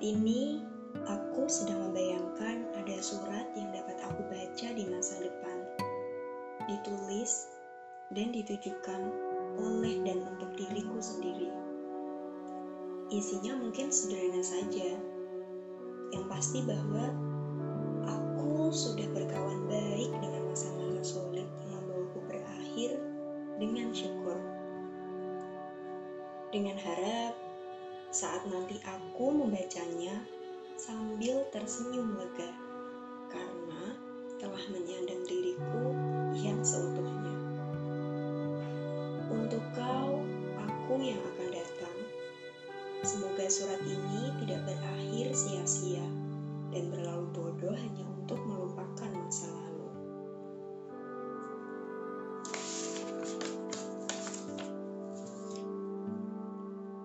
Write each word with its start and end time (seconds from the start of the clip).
Saat 0.00 0.16
ini, 0.16 0.64
aku 1.12 1.44
sedang 1.44 1.92
membayangkan 1.92 2.72
ada 2.72 2.96
surat 3.04 3.52
yang 3.52 3.68
dapat 3.68 4.00
aku 4.00 4.24
baca 4.32 4.68
di 4.72 4.88
masa 4.88 5.20
depan. 5.20 5.60
Ditulis 6.64 7.44
dan 8.08 8.32
ditujukan 8.32 9.00
oleh 9.60 10.00
dan 10.00 10.24
untuk 10.24 10.56
diriku 10.56 10.96
sendiri. 11.04 11.52
Isinya 13.12 13.60
mungkin 13.60 13.92
sederhana 13.92 14.40
saja. 14.40 14.96
Yang 16.16 16.24
pasti 16.32 16.64
bahwa 16.64 17.04
aku 18.08 18.72
sudah 18.72 19.04
berkawan 19.12 19.68
baik 19.68 20.16
dengan 20.16 20.48
masa-masa 20.48 21.04
sulit 21.04 21.44
yang 21.68 21.76
membawaku 21.76 22.24
berakhir 22.24 22.96
dengan 23.60 23.92
syukur. 23.92 24.40
Dengan 26.56 26.80
harap 26.80 27.39
saat 28.10 28.42
nanti 28.50 28.74
aku 28.82 29.30
membacanya 29.30 30.18
sambil 30.74 31.46
tersenyum 31.54 32.18
lega 32.18 32.50
karena 33.30 33.94
telah 34.42 34.64
menyandang 34.74 35.22
diriku 35.30 35.94
yang 36.34 36.58
seutuhnya. 36.66 37.38
Untuk 39.30 39.62
kau, 39.78 40.26
aku 40.58 40.94
yang 40.98 41.22
akan 41.22 41.48
datang. 41.54 41.96
Semoga 43.06 43.46
surat 43.46 43.78
ini 43.86 44.34
tidak 44.42 44.66
berakhir 44.66 45.30
sia-sia 45.30 46.02
dan 46.74 46.90
berlalu 46.90 47.30
bodoh 47.30 47.78
hanya 47.78 48.09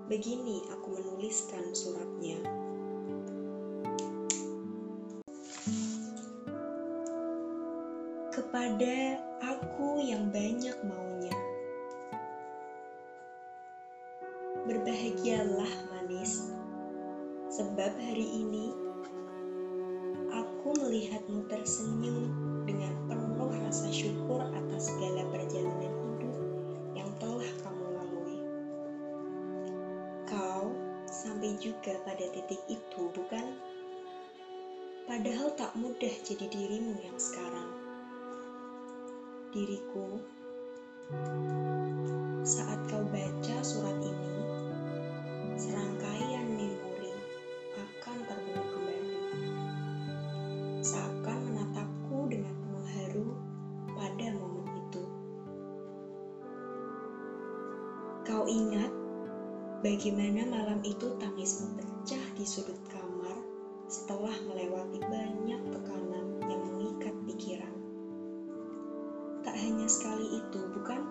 Begini 0.05 0.61
aku 0.69 1.01
menuliskan 1.01 1.73
suratnya. 1.73 2.37
Kepada 8.29 9.17
aku 9.41 10.05
yang 10.05 10.29
banyak 10.29 10.77
maunya. 10.85 11.33
Berbahagialah 14.69 15.73
manis, 15.89 16.53
sebab 17.49 17.97
hari 17.97 18.29
ini 18.45 18.69
aku 20.29 20.69
melihatmu 20.85 21.49
tersenyum 21.49 22.29
dengan 22.69 22.93
penuh 23.09 23.49
rasa 23.57 23.89
syukur 23.89 24.45
atas 24.53 24.93
segala 24.93 25.25
perjalanan 25.33 25.97
hidup 25.97 26.37
yang 26.93 27.09
telah 27.17 27.49
sampai 31.45 31.61
juga 31.61 31.93
pada 32.01 32.25
titik 32.33 32.57
itu, 32.65 33.01
bukan? 33.13 33.53
Padahal 35.05 35.53
tak 35.53 35.77
mudah 35.77 36.09
jadi 36.25 36.49
dirimu 36.49 36.97
yang 37.05 37.13
sekarang. 37.21 37.69
Diriku, 39.53 40.25
saat 42.41 42.81
kau 42.89 43.05
baca 43.13 43.57
surat 43.61 43.93
ini, 44.01 44.33
serangkaian 45.53 46.49
memori 46.49 47.13
akan 47.77 48.17
terbentuk 48.25 48.65
kembali. 48.65 49.13
Seakan 50.81 51.37
menatapku 51.45 52.25
dengan 52.25 52.53
penuh 52.57 52.85
haru 52.89 53.27
pada 53.93 54.27
momen 54.33 54.81
itu. 54.81 55.03
Kau 58.25 58.49
ingat 58.49 59.04
bagaimana 59.83 60.45
malam 60.47 60.79
itu 60.85 61.15
tangismu 61.19 61.75
pecah 61.79 62.25
di 62.37 62.45
sudut 62.47 62.79
kamar 62.87 63.39
setelah 63.89 64.33
melewati 64.45 64.99
banyak 65.03 65.61
tekanan 65.71 66.25
yang 66.45 66.61
mengikat 66.69 67.15
pikiran. 67.25 67.73
Tak 69.45 69.55
hanya 69.57 69.85
sekali 69.85 70.41
itu, 70.41 70.59
bukan? 70.73 71.01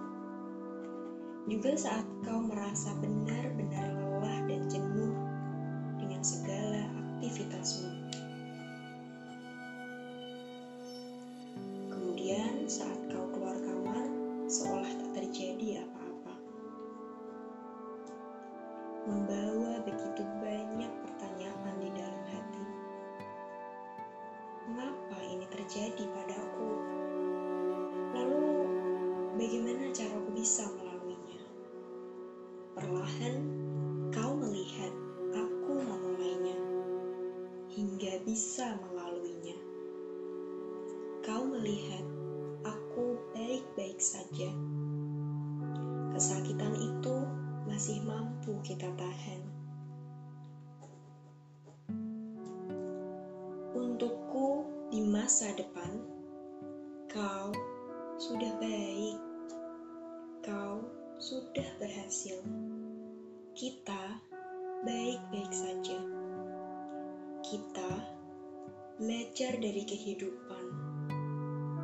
Juga 1.45 1.77
saat 1.77 2.07
kau 2.25 2.41
merasa 2.41 2.97
benar-benar 2.99 3.95
lelah 4.01 4.39
dan 4.49 4.65
jenuh 4.67 5.15
dengan 6.01 6.25
segala 6.25 6.89
aktivitasmu. 6.89 8.14
Terjadi 25.75 26.07
padaku? 26.07 26.71
Lalu, 28.15 28.47
bagaimana 29.35 29.91
caraku 29.91 30.31
bisa 30.39 30.71
melaluinya? 30.71 31.43
Perlahan, 32.79 33.35
kau 34.15 34.39
melihat 34.39 34.95
aku 35.35 35.75
memulainya 35.75 36.55
hingga 37.75 38.23
bisa 38.23 38.79
melaluinya. 38.87 39.59
Kau 41.27 41.43
melihat 41.43 42.07
aku 42.63 43.19
baik-baik 43.35 43.99
saja. 43.99 44.55
Kesakitan 46.15 46.79
itu 46.79 47.27
masih 47.67 47.99
mampu 48.07 48.63
kita 48.63 48.95
tahan. 48.95 49.43
Masa 55.25 55.57
depan, 55.57 56.05
kau 57.09 57.49
sudah 58.21 58.61
baik. 58.61 59.17
Kau 60.45 60.85
sudah 61.17 61.65
berhasil. 61.81 62.45
Kita 63.57 64.21
baik-baik 64.85 65.49
saja. 65.49 65.97
Kita 67.41 68.05
belajar 69.01 69.57
dari 69.65 69.89
kehidupan 69.89 70.65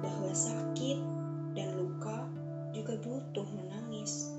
bahwa 0.05 0.37
sakit 0.37 1.01
dan 1.57 1.81
luka 1.81 2.29
juga 2.77 3.01
butuh 3.01 3.49
menangis. 3.57 4.37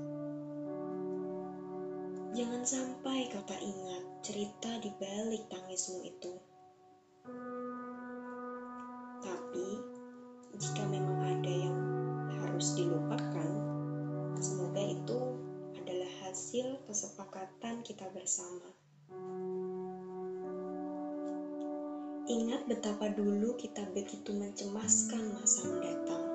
Jangan 2.38 2.62
sampai 2.62 3.26
kau 3.34 3.42
tak 3.50 3.58
ingat 3.66 4.22
cerita 4.22 4.78
di 4.78 4.94
balik 4.94 5.50
tangismu 5.50 6.06
itu. 6.06 6.51
Hasil 16.42 16.74
kesepakatan 16.90 17.86
kita 17.86 18.02
bersama. 18.10 18.66
Ingat 22.26 22.66
betapa 22.66 23.14
dulu 23.14 23.54
kita 23.54 23.86
begitu 23.94 24.34
mencemaskan 24.34 25.38
masa 25.38 25.70
mendatang. 25.70 26.26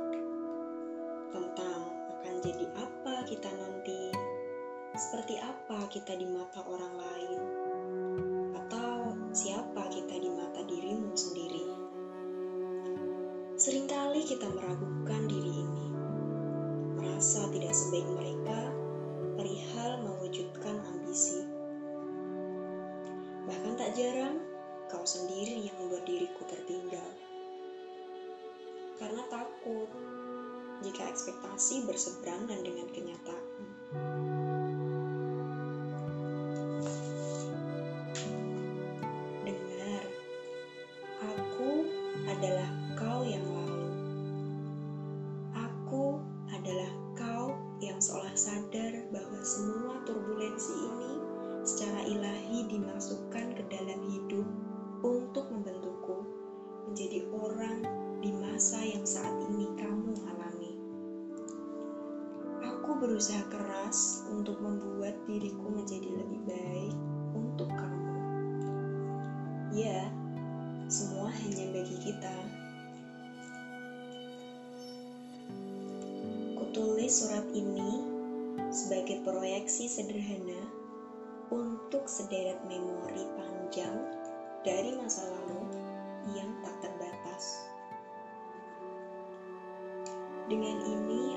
Tentang 1.35 1.81
akan 1.91 2.33
jadi 2.39 2.65
apa 2.79 3.27
kita 3.27 3.51
nanti, 3.51 4.15
seperti 4.95 5.43
apa 5.43 5.91
kita 5.91 6.15
di 6.15 6.23
mata 6.23 6.63
orang 6.63 6.93
lain, 7.03 7.39
atau 8.63 9.11
siapa 9.35 9.91
kita 9.91 10.23
di 10.23 10.31
mata 10.31 10.63
dirimu 10.63 11.11
sendiri. 11.19 11.67
Seringkali 13.59 14.23
kita 14.23 14.47
meragukan 14.55 15.27
diri 15.27 15.51
ini, 15.67 15.87
merasa 16.95 17.51
tidak 17.51 17.75
sebaik 17.75 18.07
mereka 18.15 18.86
perihal 19.37 20.01
mewujudkan 20.01 20.81
ambisi. 20.81 21.45
Bahkan 23.45 23.73
tak 23.77 23.93
jarang 23.93 24.41
kau 24.89 25.05
sendiri 25.05 25.61
yang 25.61 25.77
membuat 25.77 26.03
diriku 26.09 26.41
tertinggal. 26.49 27.07
Karena 28.97 29.21
takut 29.29 29.87
jika 30.81 31.05
ekspektasi 31.05 31.85
berseberangan 31.85 32.59
dengan 32.65 32.87
kenyataan. 32.89 34.36
Berusaha 63.17 63.49
keras 63.49 64.29
untuk 64.29 64.61
membuat 64.61 65.17
diriku 65.25 65.73
menjadi 65.73 66.05
lebih 66.05 66.37
baik 66.53 66.93
untuk 67.33 67.65
kamu. 67.65 68.13
Ya, 69.73 70.05
semua 70.85 71.33
hanya 71.33 71.65
bagi 71.73 71.97
kita. 71.97 72.37
Kutulis 76.61 77.09
surat 77.09 77.41
ini 77.57 78.05
sebagai 78.69 79.25
proyeksi 79.25 79.89
sederhana 79.89 80.61
untuk 81.49 82.05
sederet 82.05 82.61
memori 82.69 83.25
panjang 83.33 83.97
dari 84.61 84.93
masa 84.93 85.25
lalu 85.25 85.65
yang 86.37 86.53
tak 86.61 86.85
terbatas. 86.85 87.65
Dengan 90.45 90.77
ini 90.85 91.36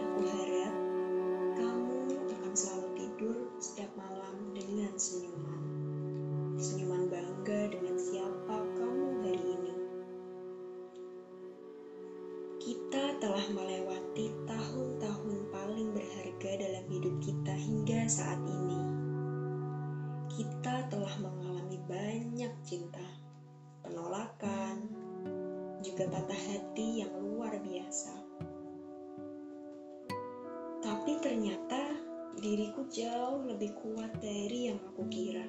diriku 32.50 32.82
jauh 32.91 33.47
lebih 33.47 33.79
kuat 33.79 34.11
dari 34.19 34.67
yang 34.67 34.82
aku 34.91 35.06
kira. 35.06 35.47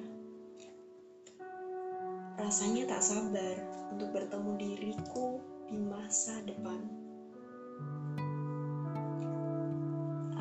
Rasanya 2.38 2.86
tak 2.86 3.02
sabar 3.02 3.58
untuk 3.90 4.14
bertemu 4.14 4.52
diriku 4.54 5.42
di 5.66 5.82
masa 5.82 6.38
depan. 6.46 6.78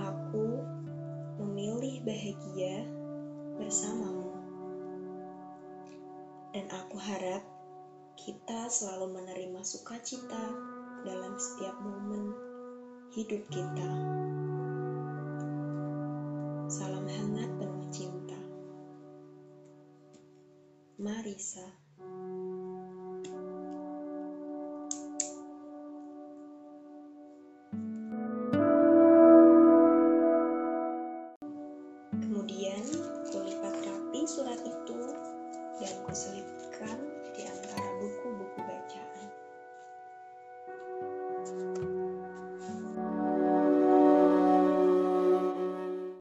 Aku 0.06 0.62
memilih 1.42 2.06
bahagia 2.06 2.86
bersamamu. 3.58 4.30
Dan 6.54 6.70
aku 6.70 7.02
harap 7.02 7.42
kita 8.22 8.70
selalu 8.70 9.18
menerima 9.18 9.66
sukacita 9.66 10.46
dalam 11.10 11.34
setiap 11.42 11.74
momen 11.82 12.38
hidup 13.18 13.50
kita. 13.50 13.90
Marisa. 21.02 21.66